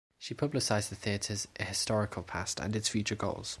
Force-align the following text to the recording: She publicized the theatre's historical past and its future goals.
She 0.17 0.33
publicized 0.33 0.89
the 0.89 0.95
theatre's 0.95 1.47
historical 1.59 2.23
past 2.23 2.59
and 2.59 2.75
its 2.75 2.89
future 2.89 3.13
goals. 3.13 3.49